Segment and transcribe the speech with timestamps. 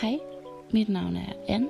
[0.00, 0.18] Hej,
[0.72, 1.68] mit navn er Anne.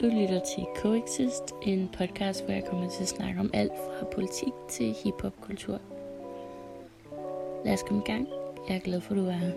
[0.00, 4.06] Du lytter til Coexist, en podcast, hvor jeg kommer til at snakke om alt fra
[4.12, 5.78] politik til hiphopkultur.
[7.64, 8.28] Lad os komme i gang.
[8.68, 9.52] Jeg er glad for, at du er her.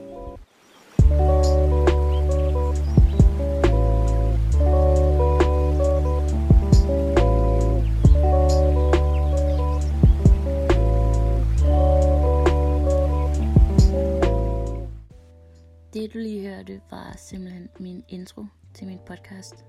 [15.96, 19.66] Det du lige hørte var simpelthen min intro til min podcast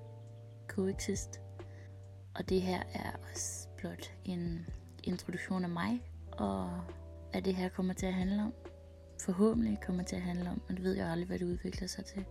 [0.69, 1.41] Coexist.
[2.34, 4.67] Og det her er også blot en
[5.05, 6.81] introduktion af mig, og
[7.31, 8.53] hvad det her kommer til at handle om.
[9.20, 12.05] Forhåbentlig kommer til at handle om, men det ved jeg aldrig, hvad det udvikler sig
[12.05, 12.25] til.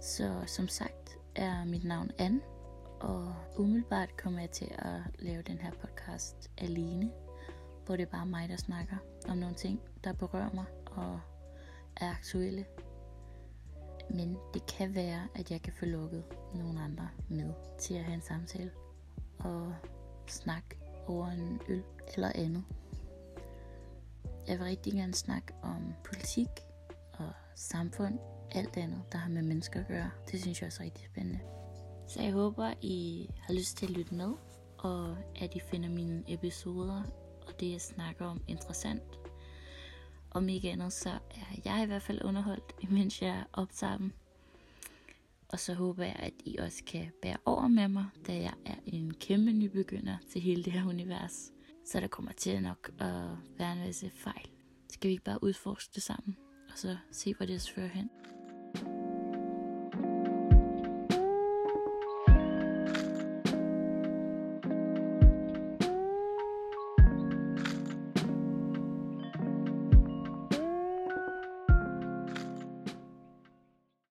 [0.00, 2.40] Så som sagt er mit navn Anne,
[3.00, 7.10] og umiddelbart kommer jeg til at lave den her podcast alene,
[7.86, 8.96] hvor det er bare mig, der snakker
[9.28, 11.20] om nogle ting, der berører mig og
[11.96, 12.64] er aktuelle.
[14.10, 18.14] Men det kan være, at jeg kan få lukket nogle andre med til at have
[18.14, 18.70] en samtale
[19.38, 19.74] og
[20.26, 21.82] snakke over en øl
[22.14, 22.64] eller andet.
[24.48, 26.48] Jeg vil rigtig gerne snakke om politik
[27.12, 28.18] og samfund,
[28.52, 30.10] alt andet, der har med mennesker at gøre.
[30.30, 31.40] Det synes jeg også er rigtig spændende.
[32.08, 34.32] Så jeg håber, I har lyst til at lytte med,
[34.78, 37.02] og at I finder mine episoder
[37.46, 39.02] og det, jeg snakker om, interessant
[40.34, 44.12] om ikke andet, så er jeg i hvert fald underholdt, imens jeg optager dem.
[45.48, 48.74] Og så håber jeg, at I også kan bære over med mig, da jeg er
[48.86, 51.52] en kæmpe nybegynder til hele det her univers.
[51.86, 53.24] Så der kommer til nok at
[53.58, 54.48] være en masse fejl.
[54.90, 56.36] Skal vi ikke bare udforske det sammen,
[56.72, 58.10] og så se, hvor det fører hen?